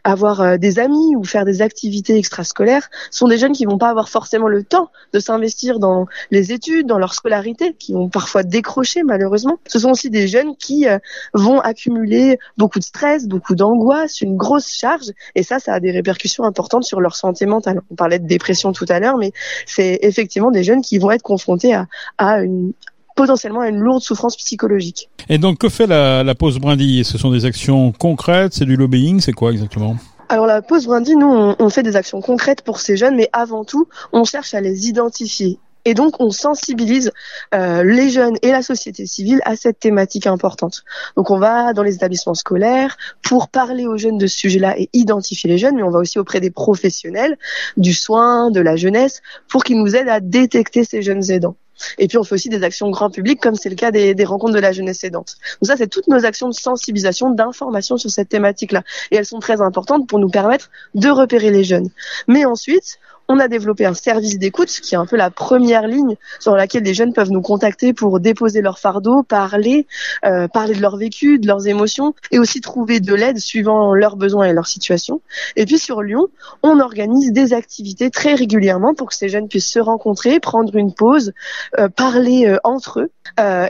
avoir 0.05 0.41
euh, 0.41 0.57
des 0.57 0.79
amis 0.79 1.17
ou 1.17 1.25
faire 1.25 1.45
des 1.45 1.63
activités 1.63 2.17
extrascolaires 2.17 2.89
sont 3.11 3.29
des 3.29 3.39
jeunes 3.39 3.53
qui 3.53 3.65
vont 3.65 3.79
pas 3.79 3.91
avoir 3.91 4.09
forcément 4.09 4.49
le 4.49 4.63
temps 4.65 4.91
de 5.13 5.19
s'investir 5.19 5.79
dans 5.79 6.07
les 6.31 6.53
études, 6.53 6.87
dans 6.87 6.99
leur 6.99 7.15
scolarité, 7.15 7.75
qui 7.79 7.93
vont 7.93 8.09
parfois 8.09 8.43
décrocher 8.43 9.03
malheureusement. 9.03 9.59
Ce 9.67 9.79
sont 9.79 9.91
aussi 9.91 10.11
des 10.11 10.29
jeunes 10.29 10.57
qui 10.57 10.89
euh, 10.89 10.99
vont 11.35 11.61
accumuler 11.61 12.39
beaucoup 12.57 12.79
de 12.79 12.85
stress, 12.85 13.27
beaucoup 13.27 13.55
d'angoisse, 13.55 14.21
une 14.21 14.37
grosse 14.37 14.73
charge, 14.73 15.11
et 15.35 15.43
ça, 15.43 15.59
ça 15.59 15.75
a 15.75 15.81
des 15.81 15.91
répercussions 15.91 16.45
importantes 16.45 16.85
sur 16.85 17.01
leur 17.01 17.17
santé 17.17 17.47
mentale. 17.47 17.81
On 17.91 17.95
parlait 17.95 18.19
de 18.19 18.27
dépression 18.27 18.73
tout 18.73 18.87
à 18.89 19.01
l'heure, 19.01 19.17
mais 19.17 19.33
c'est 19.67 19.99
effectivement 20.03 20.51
des 20.51 20.65
jeunes 20.65 20.83
qui 20.83 20.99
vont 20.99 21.11
être 21.11 21.23
confrontés 21.23 21.75
à, 21.75 21.87
à 22.19 22.43
une 22.43 22.73
potentiellement 23.17 23.61
à 23.61 23.69
une 23.69 23.81
lourde 23.81 24.03
souffrance 24.03 24.37
psychologique. 24.37 25.11
Et 25.29 25.39
donc, 25.39 25.59
que 25.59 25.69
fait 25.69 25.89
la, 25.89 26.23
la 26.23 26.35
pause 26.37 26.59
brindille 26.59 27.05
Ce 27.05 27.19
sont 27.19 27.33
des 27.33 27.45
actions 27.45 27.91
concrètes? 27.91 28.53
C'est 28.55 28.67
du 28.67 28.77
lobbying? 28.77 29.21
C'est 29.21 29.33
quoi 29.33 29.51
exactement? 29.51 29.97
Alors 30.29 30.47
la 30.47 30.61
pause 30.61 30.87
brindille, 30.87 31.17
nous, 31.17 31.55
on, 31.59 31.71
fait 31.71 31.85
des 31.85 31.95
actions 31.95 32.21
concrètes 32.21 32.63
pour 32.63 32.81
ces 32.81 32.97
jeunes, 32.97 33.15
mais 33.15 33.29
avant 33.33 33.65
tout, 33.65 33.89
on 34.13 34.25
cherche 34.25 34.55
à 34.55 34.61
les 34.61 34.89
identifier. 34.89 35.59
Et 35.85 35.95
donc, 35.95 36.21
on 36.21 36.31
sensibilise 36.31 37.13
euh, 37.55 37.85
les 37.85 38.11
jeunes 38.11 38.37
et 38.43 38.51
la 38.51 38.63
société 38.63 39.07
civile 39.07 39.41
à 39.45 39.55
cette 39.55 39.79
thématique 39.79 40.27
importante. 40.27 40.83
Donc, 41.17 41.31
on 41.31 41.39
va 41.39 41.73
dans 41.75 41.85
les 41.85 41.95
établissements 41.95 42.35
scolaires 42.35 42.97
pour 43.23 43.47
parler 43.49 43.87
aux 43.87 43.97
jeunes 43.97 44.19
de 44.19 44.27
ce 44.27 44.37
sujet-là 44.37 44.75
et 44.81 44.91
identifier 44.95 45.49
les 45.49 45.59
jeunes, 45.59 45.77
mais 45.77 45.85
on 45.85 45.91
va 45.91 46.01
aussi 46.01 46.19
auprès 46.19 46.41
des 46.41 46.51
professionnels 46.51 47.39
du 47.77 47.95
soin, 47.95 48.51
de 48.51 48.59
la 48.59 48.75
jeunesse, 48.75 49.23
pour 49.49 49.63
qu'ils 49.63 49.79
nous 49.79 49.95
aident 49.95 50.09
à 50.09 50.19
détecter 50.19 50.83
ces 50.83 51.03
jeunes 51.03 51.31
aidants. 51.31 51.55
Et 51.99 52.09
puis 52.09 52.19
on 52.19 52.25
fait 52.25 52.35
aussi 52.35 52.49
des 52.49 52.63
actions 52.63 52.91
grand 52.91 53.11
public, 53.11 53.41
comme 53.41 53.55
c'est 53.55 53.69
le 53.69 53.77
cas 53.77 53.91
des, 53.91 54.15
des, 54.15 54.25
rencontres 54.25 54.55
de 54.55 54.61
la 54.61 54.73
jeunesse 54.73 55.05
aidante. 55.05 55.37
Donc 55.61 55.69
ça, 55.69 55.77
c'est 55.77 55.89
toutes 55.89 56.09
nos 56.09 56.25
actions 56.25 56.49
de 56.49 56.55
sensibilisation, 56.55 57.31
d'information 57.31 57.97
sur 57.97 58.11
cette 58.11 58.29
thématique-là. 58.29 58.83
Et 59.11 59.17
elles 59.17 59.27
sont 59.27 59.41
très 59.41 59.61
importantes 59.61 60.09
pour 60.09 60.19
nous 60.19 60.29
permettre 60.29 60.71
de 60.95 61.09
repérer 61.09 61.51
les 61.51 61.65
jeunes. 61.65 61.89
Mais 62.29 62.45
ensuite, 62.45 62.99
on 63.29 63.39
a 63.39 63.49
développé 63.49 63.87
un 63.87 63.95
service 63.95 64.39
d'écoute 64.39 64.69
qui 64.69 64.95
est 64.95 64.99
un 64.99 65.07
peu 65.07 65.17
la 65.17 65.31
première 65.31 65.87
ligne 65.87 66.17
sur 66.39 66.55
laquelle 66.55 66.85
les 66.85 66.95
jeunes 66.95 67.13
peuvent 67.13 67.31
nous 67.31 67.43
contacter 67.43 67.93
pour 67.93 68.21
déposer 68.21 68.63
leur 68.63 68.79
fardeau, 68.79 69.23
parler, 69.23 69.87
euh, 70.25 70.49
parler 70.49 70.75
de 70.75 70.81
leur 70.81 70.97
vécu, 70.97 71.39
de 71.39 71.47
leurs 71.47 71.67
émotions 71.67 72.15
et 72.31 72.39
aussi 72.39 72.61
trouver 72.61 73.01
de 73.01 73.15
l'aide 73.15 73.39
suivant 73.39 73.95
leurs 73.95 74.17
besoins 74.17 74.47
et 74.47 74.53
leur 74.53 74.67
situation. 74.67 75.21
Et 75.57 75.67
puis 75.67 75.79
sur 75.79 76.03
Lyon, 76.03 76.29
on 76.63 76.81
organise 76.81 77.33
des 77.33 77.53
activités 77.53 78.11
très 78.11 78.35
régulièrement 78.35 78.95
pour 78.95 79.09
que 79.09 79.15
ces 79.15 79.29
jeunes 79.29 79.49
puissent 79.49 79.71
se 79.71 79.81
rencontrer, 79.81 80.41
prendre 80.41 80.75
une 80.77 80.93
pause, 80.93 81.33
euh, 81.79 81.89
parler 81.89 82.47
euh, 82.47 82.59
entre 82.65 83.01
eux. 83.01 83.11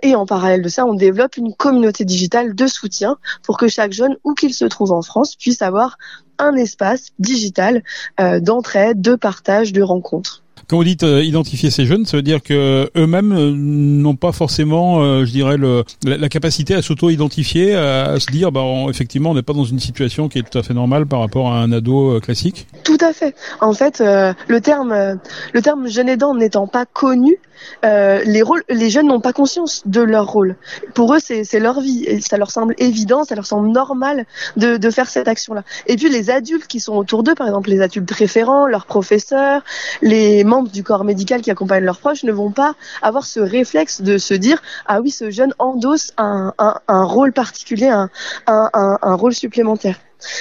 et 0.02 0.14
en 0.14 0.26
parallèle 0.26 0.62
de 0.62 0.68
ça, 0.68 0.84
on 0.86 0.94
développe 0.94 1.36
une 1.36 1.54
communauté 1.54 2.04
digitale 2.04 2.54
de 2.54 2.66
soutien 2.66 3.16
pour 3.42 3.56
que 3.56 3.68
chaque 3.68 3.92
jeune, 3.92 4.16
où 4.24 4.34
qu'il 4.34 4.54
se 4.54 4.64
trouve 4.64 4.92
en 4.92 5.02
France, 5.02 5.34
puisse 5.36 5.62
avoir 5.62 5.98
un 6.38 6.54
espace 6.56 7.08
digital 7.18 7.82
euh, 8.20 8.40
d'entraide, 8.40 9.00
de 9.00 9.14
partage, 9.14 9.72
de 9.72 9.82
rencontres. 9.82 10.42
Quand 10.68 10.78
vous 10.78 10.84
dites 10.84 11.04
euh, 11.04 11.22
identifier 11.22 11.70
ces 11.70 11.86
jeunes, 11.86 12.06
ça 12.06 12.16
veut 12.16 12.24
dire 12.24 12.42
que 12.42 12.90
eux-mêmes 12.96 13.32
euh, 13.32 13.52
n'ont 13.54 14.16
pas 14.16 14.32
forcément, 14.32 15.00
euh, 15.00 15.24
je 15.24 15.30
dirais, 15.30 15.56
le, 15.56 15.84
la, 16.04 16.28
capacité 16.28 16.74
à 16.74 16.82
s'auto-identifier, 16.82 17.76
à, 17.76 18.18
se 18.18 18.26
dire, 18.32 18.50
bah, 18.50 18.64
effectivement, 18.88 19.30
on 19.30 19.34
n'est 19.34 19.42
pas 19.42 19.52
dans 19.52 19.64
une 19.64 19.78
situation 19.78 20.28
qui 20.28 20.40
est 20.40 20.42
tout 20.42 20.58
à 20.58 20.64
fait 20.64 20.74
normale 20.74 21.06
par 21.06 21.20
rapport 21.20 21.52
à 21.52 21.60
un 21.60 21.70
ado 21.70 22.18
classique. 22.20 22.66
Tout 22.82 22.98
à 23.00 23.12
fait. 23.12 23.36
En 23.60 23.72
fait, 23.74 24.00
le 24.00 24.60
terme, 24.60 25.18
le 25.52 25.62
terme 25.62 25.88
jeune 25.88 26.08
aidant 26.08 26.34
n'étant 26.34 26.66
pas 26.66 26.84
connu, 26.84 27.38
les 27.84 28.42
rôles, 28.42 28.64
les 28.68 28.90
jeunes 28.90 29.06
n'ont 29.06 29.20
pas 29.20 29.32
conscience 29.32 29.82
de 29.86 30.00
leur 30.00 30.26
rôle. 30.26 30.56
Pour 30.94 31.14
eux, 31.14 31.18
c'est 31.20 31.60
leur 31.60 31.80
vie, 31.80 32.20
ça 32.22 32.36
leur 32.36 32.50
semble 32.50 32.74
évident, 32.78 33.24
ça 33.24 33.34
leur 33.34 33.46
semble 33.46 33.68
normal 33.68 34.26
de, 34.56 34.76
de 34.76 34.90
faire 34.90 35.08
cette 35.08 35.28
action-là. 35.28 35.62
Et 35.86 35.96
puis 35.96 36.08
les 36.08 36.30
adultes 36.30 36.66
qui 36.66 36.80
sont 36.80 36.94
autour 36.94 37.22
d'eux, 37.22 37.34
par 37.34 37.46
exemple 37.46 37.70
les 37.70 37.80
adultes 37.80 38.10
référents, 38.10 38.66
leurs 38.66 38.86
professeurs, 38.86 39.62
les 40.02 40.44
membres 40.46 40.70
du 40.70 40.82
corps 40.82 41.04
médical 41.04 41.42
qui 41.42 41.50
accompagnent 41.50 41.84
leurs 41.84 41.98
proches 41.98 42.24
ne 42.24 42.32
vont 42.32 42.50
pas 42.50 42.74
avoir 43.02 43.26
ce 43.26 43.40
réflexe 43.40 44.00
de 44.00 44.18
se 44.18 44.34
dire 44.34 44.62
ah 44.86 45.00
oui 45.00 45.10
ce 45.10 45.30
jeune 45.30 45.52
endosse 45.58 46.12
un, 46.16 46.52
rôle 46.88 47.32
particulier, 47.32 47.88
un, 47.88 48.08
rôle 49.02 49.34
supplémentaire. 49.34 49.96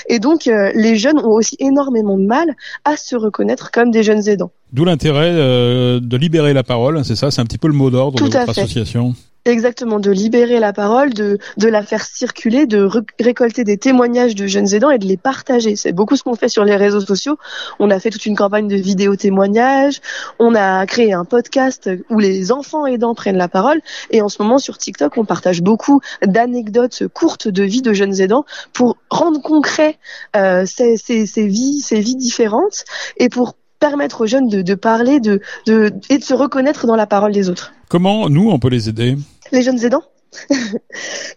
Et 0.08 0.20
donc, 0.20 0.48
euh, 0.48 0.72
les 0.74 0.96
jeunes 0.96 1.20
ont 1.20 1.34
aussi 1.34 1.58
énormément 1.60 2.18
de 2.18 2.26
mal 2.26 2.56
à 2.86 2.96
se 2.96 3.16
reconnaître 3.16 3.72
comme 3.72 3.92
des 3.92 4.04
jeunes 4.04 4.28
aidants. 4.30 4.52
D'où 4.74 4.84
l'intérêt 4.84 5.32
euh, 5.32 6.00
de 6.02 6.18
libérer 6.18 6.54
la 6.54 6.64
parole, 6.64 7.06
c'est 7.06 7.16
ça, 7.16 7.32
c'est 7.32 7.42
un 7.42 7.46
petit 7.46 7.58
peu 7.58 7.68
le 7.68 7.74
mot 7.74 7.90
d'ordre 7.90 8.18
de 8.18 8.24
votre 8.24 8.50
association. 8.50 9.16
Exactement, 9.48 10.00
de 10.00 10.10
libérer 10.10 10.60
la 10.60 10.74
parole, 10.74 11.14
de, 11.14 11.38
de 11.58 11.68
la 11.68 11.84
faire 11.84 12.04
circuler, 12.04 12.66
de 12.66 12.90
récolter 13.20 13.64
des 13.64 13.78
témoignages 13.78 14.34
de 14.34 14.48
jeunes 14.48 14.74
aidants 14.74 14.90
et 14.90 14.98
de 14.98 15.06
les 15.06 15.18
partager. 15.18 15.76
C'est 15.76 15.92
beaucoup 15.92 16.16
ce 16.16 16.24
qu'on 16.24 16.34
fait 16.34 16.50
sur 16.50 16.66
les 16.66 16.76
réseaux 16.76 17.02
sociaux. 17.02 17.38
On 17.78 17.92
a 17.92 18.00
fait 18.00 18.10
toute 18.10 18.26
une 18.26 18.36
campagne 18.36 18.68
de 18.68 18.76
vidéos 18.76 19.16
témoignages, 19.16 20.02
on 20.40 20.56
a 20.56 20.84
créé 20.88 21.14
un 21.14 21.26
podcast 21.26 21.92
où 22.10 22.18
les 22.18 22.52
enfants 22.52 22.88
aidants 22.88 23.14
prennent 23.14 23.38
la 23.38 23.48
parole 23.48 23.82
et 24.10 24.24
en 24.24 24.30
ce 24.30 24.42
moment 24.42 24.58
sur 24.58 24.80
TikTok, 24.80 25.16
on 25.16 25.26
partage 25.26 25.62
beaucoup 25.62 26.02
d'anecdotes 26.26 27.04
courtes 27.14 27.48
de 27.48 27.62
vie 27.62 27.84
de 27.84 27.94
jeunes 27.94 28.20
aidants 28.20 28.46
pour 28.74 28.98
rendre 29.12 29.40
concret 29.44 30.00
euh, 30.36 30.66
ces, 30.66 30.98
ces, 30.98 31.28
ces 31.28 31.46
vies, 31.46 31.82
ces 31.82 32.00
vies 32.00 32.16
différentes 32.16 32.84
et 33.18 33.30
pour 33.30 33.54
permettre 33.90 34.22
aux 34.22 34.26
jeunes 34.26 34.48
de, 34.48 34.64
de 34.64 34.74
parler 34.74 35.20
de, 35.20 35.42
de, 35.68 35.94
et 36.10 36.18
de 36.18 36.24
se 36.24 36.34
reconnaître 36.34 36.88
dans 36.88 36.96
la 36.96 37.06
parole 37.06 37.32
des 37.32 37.50
autres. 37.50 37.72
Comment 37.88 38.30
nous, 38.30 38.50
on 38.50 38.58
peut 38.58 38.70
les 38.70 38.90
aider? 38.90 39.16
Les 39.52 39.62
jeunes 39.62 39.84
aidants? 39.86 40.04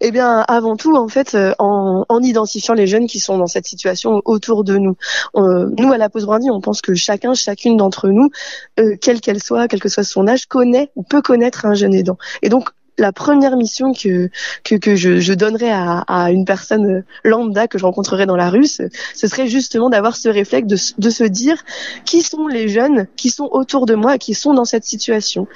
Eh 0.01 0.13
bien, 0.13 0.45
avant 0.49 0.77
tout, 0.77 0.95
en 0.97 1.09
fait, 1.09 1.35
euh, 1.35 1.53
en, 1.59 2.05
en, 2.09 2.23
identifiant 2.23 2.75
les 2.75 2.87
jeunes 2.87 3.07
qui 3.09 3.19
sont 3.19 3.37
dans 3.37 3.49
cette 3.49 3.67
situation 3.67 4.23
autour 4.25 4.63
de 4.63 4.79
nous. 4.79 4.97
Nous, 5.35 5.93
à 5.93 5.99
la 5.99 6.09
Pause 6.09 6.25
Brandy, 6.25 6.51
on 6.51 6.61
pense 6.61 6.81
que 6.81 6.95
chacun, 6.95 7.35
chacune 7.35 7.77
d'entre 7.77 8.09
nous, 8.09 8.31
euh, 8.79 8.97
quelle 9.01 9.21
qu'elle 9.21 9.43
soit, 9.43 9.67
quel 9.67 9.81
que 9.81 9.89
soit 9.89 10.05
son 10.05 10.29
âge, 10.29 10.47
connaît 10.47 10.91
ou 10.95 11.03
peut 11.03 11.21
connaître 11.21 11.67
un 11.67 11.75
jeune 11.75 11.95
aidant. 11.95 12.17
Et 12.43 12.49
donc, 12.49 12.71
la 12.99 13.13
première 13.13 13.57
mission 13.57 13.93
que 13.93 14.29
que, 14.65 14.75
que 14.75 14.97
je, 14.97 15.21
je 15.21 15.33
donnerais 15.33 15.71
à, 15.71 16.01
à, 16.01 16.31
une 16.31 16.45
personne 16.45 17.05
lambda 17.25 17.69
que 17.69 17.79
je 17.79 17.85
rencontrerais 17.85 18.27
dans 18.27 18.37
la 18.37 18.51
rue, 18.51 18.67
ce, 18.67 18.89
serait 19.15 19.47
justement 19.47 19.89
d'avoir 19.89 20.17
ce 20.17 20.29
réflexe 20.29 20.67
de, 20.67 20.77
de, 20.99 21.11
se 21.11 21.25
dire 21.25 21.65
qui 22.05 22.23
sont 22.23 22.47
les 22.47 22.69
jeunes 22.69 23.07
qui 23.17 23.31
sont 23.31 23.49
autour 23.53 23.87
de 23.87 23.95
moi, 23.95 24.19
qui 24.19 24.35
sont 24.35 24.53
dans 24.53 24.65
cette 24.65 24.85
situation, 24.85 25.47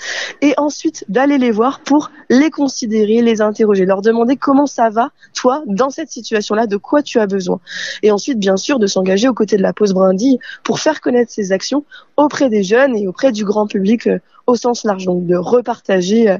et 0.40 0.54
ensuite 0.56 1.04
d'aller 1.08 1.38
les 1.38 1.50
voir 1.50 1.80
pour 1.80 2.10
les 2.30 2.50
considérer, 2.50 3.22
les 3.22 3.40
interroger, 3.40 3.84
leur 3.84 4.02
demander 4.02 4.36
comment 4.36 4.66
ça 4.66 4.88
va 4.88 5.10
toi 5.34 5.62
dans 5.66 5.90
cette 5.90 6.10
situation-là, 6.10 6.66
de 6.66 6.76
quoi 6.76 7.02
tu 7.02 7.18
as 7.18 7.26
besoin, 7.26 7.60
et 8.02 8.10
ensuite 8.10 8.38
bien 8.38 8.56
sûr 8.56 8.78
de 8.78 8.86
s'engager 8.86 9.28
aux 9.28 9.34
côtés 9.34 9.56
de 9.56 9.62
la 9.62 9.72
pause 9.72 9.92
brindille 9.92 10.38
pour 10.62 10.80
faire 10.80 11.00
connaître 11.00 11.32
ces 11.32 11.52
actions 11.52 11.84
auprès 12.16 12.48
des 12.48 12.62
jeunes 12.62 12.96
et 12.96 13.06
auprès 13.06 13.32
du 13.32 13.44
grand 13.44 13.66
public 13.66 14.06
euh, 14.06 14.18
au 14.46 14.56
sens 14.56 14.84
large, 14.84 15.04
donc 15.06 15.26
de 15.26 15.36
repartager, 15.36 16.30
euh, 16.30 16.38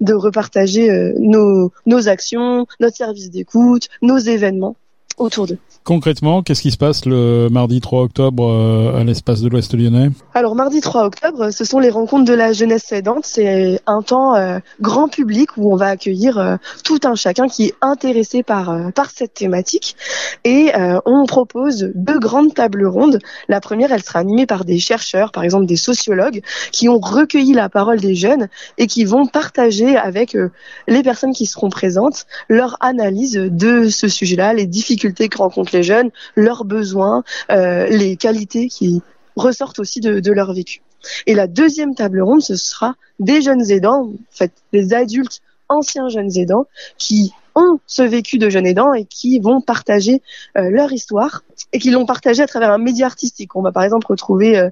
de 0.00 0.14
repartager 0.14 0.90
euh, 0.90 1.12
nos, 1.18 1.72
nos 1.86 2.08
actions, 2.08 2.66
notre 2.80 2.96
service 2.96 3.30
d'écoute, 3.30 3.88
nos 4.02 4.18
événements 4.18 4.76
autour 5.20 5.46
d'eux. 5.46 5.58
Concrètement, 5.84 6.42
qu'est-ce 6.42 6.62
qui 6.62 6.70
se 6.70 6.76
passe 6.76 7.06
le 7.06 7.48
mardi 7.50 7.80
3 7.80 8.02
octobre 8.02 8.48
euh, 8.48 9.00
à 9.00 9.04
l'espace 9.04 9.40
de 9.40 9.48
l'Ouest 9.48 9.74
lyonnais? 9.74 10.10
Alors 10.34 10.54
mardi 10.54 10.80
3 10.80 11.04
octobre, 11.04 11.50
ce 11.50 11.64
sont 11.64 11.78
les 11.78 11.90
rencontres 11.90 12.26
de 12.26 12.34
la 12.34 12.52
jeunesse 12.52 12.92
aidante. 12.92 13.24
C'est 13.24 13.80
un 13.86 14.02
temps 14.02 14.34
euh, 14.34 14.58
grand 14.80 15.08
public 15.08 15.56
où 15.56 15.72
on 15.72 15.76
va 15.76 15.86
accueillir 15.86 16.38
euh, 16.38 16.56
tout 16.84 17.00
un 17.04 17.14
chacun 17.14 17.48
qui 17.48 17.66
est 17.66 17.74
intéressé 17.80 18.42
par 18.42 18.92
par 18.94 19.10
cette 19.10 19.34
thématique 19.34 19.96
et 20.44 20.72
on 21.06 21.26
propose 21.26 21.90
deux 21.94 22.18
grandes 22.18 22.54
tables 22.54 22.86
rondes. 22.86 23.18
La 23.48 23.60
première, 23.60 23.92
elle 23.92 24.02
sera 24.02 24.20
animée 24.20 24.46
par 24.46 24.64
des 24.64 24.78
chercheurs, 24.78 25.32
par 25.32 25.44
exemple 25.44 25.66
des 25.66 25.76
sociologues, 25.76 26.42
qui 26.72 26.88
ont 26.88 26.98
recueilli 26.98 27.52
la 27.52 27.68
parole 27.68 28.00
des 28.00 28.14
jeunes 28.14 28.48
et 28.78 28.86
qui 28.86 29.04
vont 29.04 29.26
partager 29.26 29.96
avec 29.96 30.36
les 30.88 31.02
personnes 31.02 31.32
qui 31.32 31.46
seront 31.46 31.70
présentes 31.70 32.26
leur 32.48 32.76
analyse 32.80 33.34
de 33.34 33.88
ce 33.88 34.08
sujet-là, 34.08 34.54
les 34.54 34.66
difficultés 34.66 35.09
que 35.12 35.38
rencontrent 35.38 35.74
les 35.74 35.82
jeunes, 35.82 36.10
leurs 36.36 36.64
besoins, 36.64 37.24
euh, 37.50 37.86
les 37.86 38.16
qualités 38.16 38.68
qui 38.68 39.02
ressortent 39.36 39.78
aussi 39.78 40.00
de, 40.00 40.32
leur 40.32 40.52
vécu. 40.52 40.82
Et 41.26 41.34
la 41.34 41.46
deuxième 41.46 41.94
table 41.94 42.20
ronde, 42.20 42.42
ce 42.42 42.56
sera 42.56 42.94
des 43.18 43.40
jeunes 43.40 43.70
aidants, 43.70 44.02
en 44.02 44.12
fait, 44.30 44.52
des 44.72 44.92
adultes 44.92 45.40
anciens 45.68 46.08
jeunes 46.08 46.36
aidants 46.36 46.66
qui 46.98 47.32
ont 47.54 47.78
ce 47.86 48.02
vécu 48.02 48.38
de 48.38 48.48
jeunes 48.48 48.66
aidants 48.66 48.94
et 48.94 49.04
qui 49.04 49.38
vont 49.40 49.60
partager 49.60 50.22
euh, 50.56 50.70
leur 50.70 50.92
histoire 50.92 51.42
et 51.72 51.78
qui 51.78 51.90
l'ont 51.90 52.06
partagé 52.06 52.42
à 52.42 52.46
travers 52.46 52.70
un 52.70 52.78
média 52.78 53.06
artistique. 53.06 53.56
On 53.56 53.62
va 53.62 53.72
par 53.72 53.84
exemple 53.84 54.06
retrouver 54.06 54.58
euh, 54.58 54.70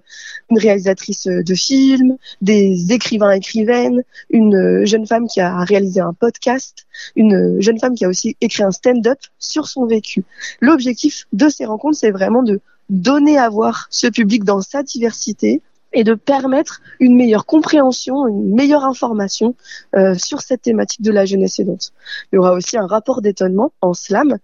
une 0.51 0.59
réalisatrice 0.59 1.27
de 1.27 1.55
films, 1.55 2.17
des 2.41 2.93
écrivains 2.93 3.33
écrivaines, 3.33 4.03
une 4.31 4.85
jeune 4.85 5.07
femme 5.07 5.27
qui 5.29 5.41
a 5.41 5.59
réalisé 5.65 6.01
un 6.01 6.13
podcast, 6.13 6.87
une 7.17 7.61
jeune 7.61 7.79
femme 7.79 7.95
qui 7.95 8.05
a 8.05 8.09
aussi 8.09 8.37
écrit 8.41 8.63
un 8.63 8.71
stand-up 8.71 9.19
sur 9.39 9.69
son 9.69 9.87
vécu. 9.87 10.25
L'objectif 10.61 11.27
de 11.33 11.49
ces 11.49 11.65
rencontres, 11.65 11.99
c'est 11.99 12.11
vraiment 12.11 12.43
de 12.43 12.61
donner 12.89 13.39
à 13.39 13.49
voir 13.49 13.87
ce 13.91 14.07
public 14.07 14.45
dans 14.45 14.61
sa 14.61 14.83
diversité 14.83 15.61
et 15.93 16.05
de 16.05 16.15
permettre 16.15 16.81
une 17.01 17.17
meilleure 17.17 17.47
compréhension, 17.47 18.27
une 18.27 18.55
meilleure 18.55 18.85
information 18.85 19.55
euh, 19.97 20.15
sur 20.15 20.41
cette 20.41 20.63
thématique 20.63 21.03
de 21.03 21.11
la 21.11 21.25
jeunesse 21.25 21.59
aidante. 21.59 21.93
Il 22.33 22.37
y 22.37 22.39
aura 22.39 22.53
aussi 22.53 22.77
un 22.77 22.87
rapport 22.87 23.23
d'étonnement 23.23 23.73
en 23.81 23.95
slam 23.95 24.39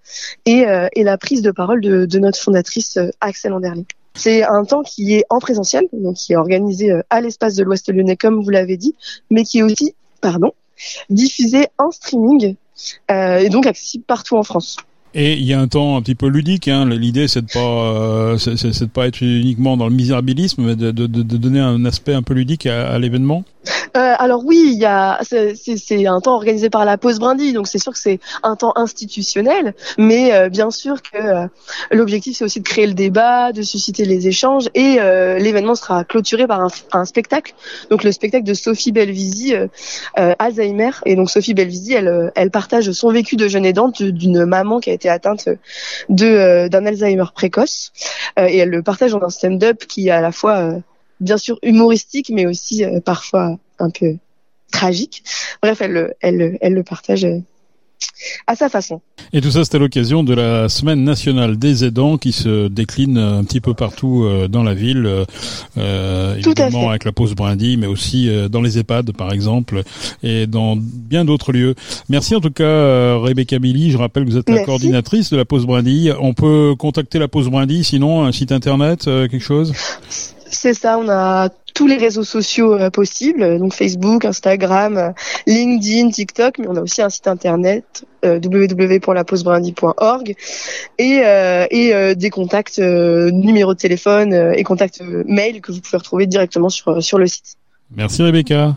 et, 0.46 0.66
euh, 0.66 0.88
la 0.96 1.18
prise 1.18 1.42
de 1.42 1.50
parole 1.50 1.80
de, 1.80 2.18
notre 2.18 2.38
fondatrice 2.38 2.96
euh, 2.96 3.10
Axel 3.20 3.52
Anderling. 3.52 3.84
C'est 4.14 4.44
un 4.44 4.64
temps 4.64 4.82
qui 4.82 5.14
est 5.14 5.24
en 5.28 5.38
présentiel, 5.38 5.88
donc 5.92 6.16
qui 6.16 6.32
est 6.32 6.36
organisé 6.36 6.90
euh, 6.90 7.02
à 7.10 7.20
l'espace 7.20 7.56
de 7.56 7.64
l'Ouest 7.64 7.92
lyonnais, 7.92 8.16
comme 8.16 8.42
vous 8.42 8.50
l'avez 8.50 8.76
dit, 8.76 8.94
mais 9.30 9.44
qui 9.44 9.58
est 9.58 9.62
aussi, 9.62 9.94
pardon, 10.20 10.52
diffusé 11.10 11.66
en 11.78 11.90
streaming 11.90 12.56
et 13.08 13.48
donc 13.50 13.66
accessible 13.66 14.04
partout 14.04 14.36
en 14.36 14.42
France. 14.42 14.76
Et 15.14 15.35
il 15.35 15.44
y 15.44 15.52
a 15.52 15.61
un 15.61 15.68
temps 15.68 15.97
un 15.97 16.02
petit 16.02 16.16
peu 16.16 16.26
ludique. 16.26 16.66
Hein. 16.66 16.88
L'idée, 16.88 17.28
c'est 17.28 17.42
de 17.42 17.50
pas, 17.52 17.61
euh, 17.61 18.38
c'est, 18.38 18.54
de 18.54 18.85
pas 18.87 19.06
être 19.06 19.21
uniquement 19.23 19.76
dans 19.76 19.88
le 19.88 19.94
misérabilisme, 19.94 20.64
mais 20.64 20.76
de, 20.76 20.90
de, 20.90 21.06
de 21.06 21.37
donner 21.37 21.61
un 21.61 21.85
aspect 21.85 22.14
un 22.14 22.23
peu 22.23 22.35
ludique 22.35 22.66
à, 22.66 22.88
à 22.88 22.99
l'événement. 22.99 23.44
Euh, 23.97 24.14
alors 24.18 24.44
oui, 24.44 24.71
il 24.73 24.78
y 24.78 24.85
a, 24.85 25.21
c'est 25.23 26.06
un 26.06 26.21
temps 26.21 26.35
organisé 26.35 26.71
par 26.71 26.85
la 26.85 26.99
pause 26.99 27.18
brindille, 27.18 27.52
donc 27.52 27.68
c'est 27.68 27.78
sûr 27.78 27.92
que 27.92 27.99
c'est 27.99 28.18
un 28.42 28.56
temps 28.56 28.73
institutionnel, 28.76 29.75
mais 29.99 30.35
euh, 30.35 30.49
bien 30.49 30.71
sûr 30.71 31.00
que 31.02 31.16
euh, 31.16 31.47
l'objectif 31.90 32.37
c'est 32.37 32.44
aussi 32.44 32.61
de 32.61 32.66
créer 32.66 32.87
le 32.87 32.94
débat, 32.94 33.52
de 33.52 33.62
susciter 33.62 34.04
les 34.04 34.26
échanges, 34.26 34.68
et 34.75 34.99
l'événement 35.38 35.75
sera 35.75 36.04
clôturé 36.04 36.47
par 36.47 36.61
un, 36.61 36.68
un, 36.92 37.04
spectacle, 37.04 37.54
donc 37.90 38.04
le 38.04 38.12
spectacle 38.12 38.44
de 38.44 38.54
Sophie 38.54 38.92
Belvisi, 38.92 39.54
Alzheimer, 40.14 40.90
et 41.06 41.16
donc 41.16 41.30
Sophie 41.30 41.54
Belvisi, 41.54 41.94
elle, 41.94 42.33
elle 42.35 42.50
partage 42.50 42.90
son 42.92 43.11
vécu 43.11 43.37
de 43.37 43.49
jeune 43.49 43.64
aidante 43.64 44.02
d'une 44.02 44.44
maman 44.44 44.80
qui 44.80 44.90
a 44.90 44.92
été 44.92 45.09
atteinte 45.09 45.49
de 46.09 46.68
d'un 46.68 46.87
Alzheimer 46.87 47.26
précoce, 47.35 47.92
et 48.37 48.59
elle 48.59 48.71
le 48.71 48.83
partage 48.83 49.12
dans 49.12 49.23
un 49.23 49.30
stand-up 49.30 49.85
qui 49.87 50.09
est 50.09 50.12
à 50.12 50.21
la 50.21 50.33
fois 50.33 50.75
bien 51.21 51.38
sûr 51.38 51.59
humoristique, 51.62 52.30
mais 52.33 52.47
aussi 52.47 52.85
euh, 52.85 53.00
parfois 53.00 53.59
un 53.78 53.90
peu 53.90 54.16
tragique. 54.75 55.23
Bref, 55.62 55.80
elle, 55.80 56.14
elle, 56.21 56.59
elle 56.61 56.75
le 56.75 56.83
partage 56.83 57.25
euh, 57.25 57.38
à 58.47 58.56
sa 58.56 58.68
façon. 58.68 59.00
Et 59.33 59.40
tout 59.40 59.50
ça, 59.50 59.64
c'était 59.64 59.78
l'occasion 59.78 60.23
de 60.23 60.35
la 60.35 60.68
semaine 60.68 61.04
nationale 61.04 61.56
des 61.56 61.85
aidants 61.85 62.18
qui 62.18 62.33
se 62.33 62.68
décline 62.68 63.16
un 63.16 63.44
petit 63.44 63.61
peu 63.61 63.73
partout 63.73 64.25
euh, 64.25 64.49
dans 64.49 64.62
la 64.62 64.75
ville, 64.75 65.25
euh, 65.78 66.37
évidemment 66.37 66.90
avec 66.90 67.04
la 67.04 67.12
pause 67.12 67.35
brindille, 67.35 67.76
mais 67.76 67.87
aussi 67.87 68.28
dans 68.50 68.61
les 68.61 68.78
EHPAD 68.78 69.12
par 69.12 69.33
exemple, 69.33 69.83
et 70.23 70.47
dans 70.47 70.76
bien 70.76 71.25
d'autres 71.25 71.52
lieux. 71.52 71.75
Merci 72.09 72.35
en 72.35 72.40
tout 72.40 72.50
cas, 72.50 73.16
Rebecca 73.16 73.59
Billy. 73.59 73.90
Je 73.90 73.99
rappelle 73.99 74.25
que 74.25 74.30
vous 74.30 74.38
êtes 74.38 74.50
la 74.50 74.64
coordinatrice 74.64 75.30
de 75.30 75.37
la 75.37 75.44
pause 75.44 75.66
brindille. 75.66 76.12
On 76.21 76.35
peut 76.35 76.75
contacter 76.78 77.18
la 77.18 77.28
pause 77.28 77.49
brindille, 77.49 77.85
sinon 77.85 78.25
un 78.25 78.33
site 78.33 78.52
internet, 78.52 79.04
quelque 79.04 79.38
chose? 79.38 79.73
C'est 80.54 80.75
ça, 80.75 80.99
on 80.99 81.08
a 81.08 81.49
tous 81.75 81.87
les 81.87 81.96
réseaux 81.96 82.23
sociaux 82.25 82.75
euh, 82.75 82.88
possibles, 82.88 83.58
donc 83.58 83.75
Facebook, 83.75 84.25
Instagram, 84.25 84.96
euh, 84.96 85.11
LinkedIn, 85.46 86.11
TikTok, 86.11 86.58
mais 86.58 86.68
on 86.68 86.76
a 86.76 86.80
aussi 86.80 87.02
un 87.02 87.11
site 87.11 87.26
internet 87.26 88.04
euh, 88.25 88.40
et, 90.99 91.20
euh, 91.25 91.66
et 91.70 92.14
des 92.14 92.30
contacts, 92.30 92.78
numéros 92.78 93.75
de 93.75 93.78
téléphone 93.78 94.32
et 94.56 94.62
contacts 94.62 95.02
mail 95.26 95.61
que 95.61 95.73
vous 95.73 95.80
pouvez 95.80 95.99
retrouver 95.99 96.26
directement 96.26 96.68
sur, 96.68 97.02
sur 97.02 97.18
le 97.18 97.26
site. 97.26 97.56
Merci 97.94 98.23
Rebecca. 98.23 98.76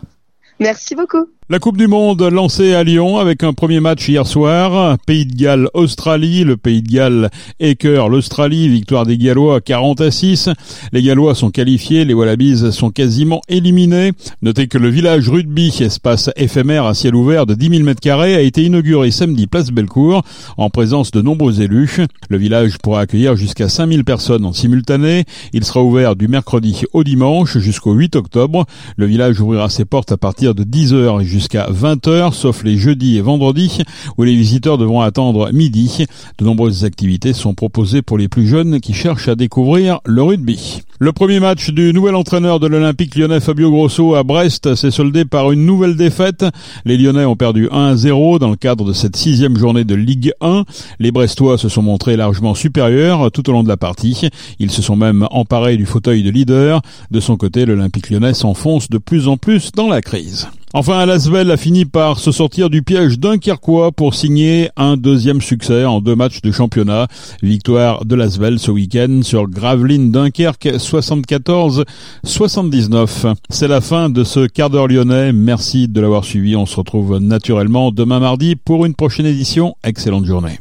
Merci 0.60 0.96
beaucoup. 0.96 1.28
La 1.50 1.60
Coupe 1.60 1.78
du 1.78 1.88
Monde 1.88 2.22
lancée 2.24 2.74
à 2.74 2.84
Lyon 2.84 3.20
avec 3.20 3.42
un 3.42 3.54
premier 3.54 3.80
match 3.80 4.10
hier 4.10 4.28
soir. 4.28 4.98
Pays 5.06 5.26
de 5.26 5.34
Galles, 5.34 5.70
Australie. 5.74 6.44
Le 6.44 6.58
Pays 6.58 6.82
de 6.82 6.92
Galles 6.92 7.30
écœure 7.62 8.10
l'Australie. 8.10 8.68
Victoire 8.68 9.06
des 9.06 9.18
Gallois 9.18 9.62
40 9.62 10.02
à 10.02 10.12
6. 10.12 10.50
Les 10.92 11.02
Gallois 11.02 11.36
sont 11.36 11.50
qualifiés. 11.50 12.04
Les 12.04 12.14
Wallabies 12.14 12.74
sont 12.74 12.90
quasiment 12.90 13.40
éliminés. 13.48 14.12
Notez 14.42 14.68
que 14.68 14.78
le 14.78 14.90
village 14.90 15.30
rugby, 15.30 15.74
espace 15.80 16.30
éphémère 16.36 16.84
à 16.84 16.94
ciel 16.94 17.16
ouvert 17.16 17.46
de 17.46 17.54
10 17.54 17.78
000 17.78 17.88
m 17.88 17.96
a 18.12 18.42
été 18.42 18.64
inauguré 18.64 19.10
samedi 19.12 19.48
place 19.48 19.72
Bellecour 19.72 20.24
en 20.58 20.70
présence 20.70 21.12
de 21.12 21.22
nombreux 21.22 21.62
élus. 21.62 22.00
Le 22.30 22.38
village 22.38 22.78
pourra 22.78 23.00
accueillir 23.00 23.38
jusqu'à 23.38 23.70
5000 23.70 24.04
personnes 24.04 24.44
en 24.44 24.52
simultané. 24.52 25.24
Il 25.54 25.64
sera 25.64 25.82
ouvert 25.82 26.18
du 26.18 26.28
mercredi 26.28 26.84
au 26.92 27.06
dimanche 27.06 27.58
jusqu'au 27.58 27.94
8 27.94 28.18
octobre. 28.18 28.66
Le 28.98 29.06
village 29.06 29.40
ouvrira 29.40 29.70
ses 29.70 29.86
portes 29.86 30.12
à 30.12 30.18
partir 30.18 30.54
de 30.54 30.66
10 30.66 30.94
h 30.94 31.24
jusqu'à 31.38 31.68
20h, 31.70 32.34
sauf 32.34 32.64
les 32.64 32.78
jeudis 32.78 33.18
et 33.18 33.22
vendredis, 33.22 33.84
où 34.18 34.24
les 34.24 34.36
visiteurs 34.36 34.80
devront 34.80 35.02
attendre 35.02 35.52
midi. 35.54 36.06
De 36.40 36.46
nombreuses 36.46 36.84
activités 36.84 37.34
sont 37.34 37.54
proposées 37.54 38.02
pour 38.02 38.18
les 38.18 38.28
plus 38.28 38.48
jeunes 38.48 38.80
qui 38.80 38.94
cherchent 38.94 39.28
à 39.28 39.36
découvrir 39.36 40.00
le 40.04 40.24
rugby. 40.24 40.82
Le 41.00 41.12
premier 41.12 41.40
match 41.40 41.70
du 41.70 41.94
nouvel 41.94 42.16
entraîneur 42.16 42.60
de 42.60 42.66
l'Olympique 42.66 43.16
lyonnais 43.16 43.40
Fabio 43.40 43.70
Grosso 43.70 44.16
à 44.16 44.24
Brest 44.24 44.74
s'est 44.74 44.90
soldé 44.90 45.26
par 45.26 45.52
une 45.52 45.64
nouvelle 45.64 45.96
défaite. 45.96 46.44
Les 46.86 46.98
Lyonnais 46.98 47.26
ont 47.26 47.36
perdu 47.36 47.68
1-0 47.68 48.40
dans 48.40 48.50
le 48.50 48.56
cadre 48.56 48.84
de 48.84 48.94
cette 48.94 49.16
sixième 49.16 49.58
journée 49.60 49.84
de 49.84 49.94
Ligue 49.94 50.32
1. 50.42 50.64
Les 50.98 51.12
Brestois 51.12 51.60
se 51.60 51.70
sont 51.70 51.84
montrés 51.84 52.18
largement 52.18 52.56
supérieurs 52.56 53.32
tout 53.32 53.48
au 53.48 53.54
long 53.54 53.62
de 53.62 53.68
la 53.68 53.78
partie. 53.78 54.28
Ils 54.58 54.72
se 54.72 54.82
sont 54.82 54.96
même 54.96 55.28
emparés 55.30 55.78
du 55.78 55.86
fauteuil 55.86 56.24
de 56.24 56.32
leader. 56.32 56.82
De 57.12 57.20
son 57.20 57.38
côté, 57.38 57.68
l'Olympique 57.68 58.10
lyonnais 58.10 58.34
s'enfonce 58.34 58.90
de 58.90 58.98
plus 58.98 59.28
en 59.28 59.38
plus 59.38 59.72
dans 59.74 59.90
la 59.90 60.02
crise. 60.02 60.48
Enfin, 60.80 61.08
Lasvel 61.08 61.50
a 61.50 61.58
fini 61.58 61.86
par 61.86 62.20
se 62.20 62.32
sortir 62.32 62.70
du 62.70 62.84
piège 62.84 63.18
dunkerquois 63.18 63.92
pour 63.92 64.14
signer 64.14 64.70
un 64.78 64.96
deuxième 64.96 65.42
succès 65.42 65.86
en 65.86 66.02
deux 66.02 66.16
matchs 66.16 66.44
de 66.44 66.52
championnat. 66.52 67.08
Victoire 67.42 68.06
de 68.06 68.14
Lasvel 68.14 68.60
ce 68.60 68.70
week-end 68.70 69.22
sur 69.24 69.48
Gravelines 69.48 70.12
Dunkerque 70.12 70.68
74-79. 70.68 73.34
C'est 73.50 73.68
la 73.68 73.82
fin 73.82 74.12
de 74.12 74.24
ce 74.24 74.46
quart 74.46 74.70
d'heure 74.70 74.88
lyonnais. 74.88 75.34
Merci 75.34 75.88
de 75.88 76.00
l'avoir 76.00 76.24
suivi. 76.24 76.56
On 76.56 76.68
se 76.68 76.76
retrouve 76.76 77.18
naturellement 77.18 77.92
demain 77.92 78.20
mardi 78.20 78.56
pour 78.56 78.86
une 78.86 78.94
prochaine 78.94 79.26
édition. 79.26 79.76
Excellente 79.84 80.26
journée. 80.26 80.60